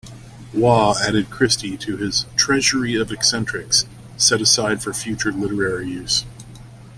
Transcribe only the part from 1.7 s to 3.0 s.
to his "treasury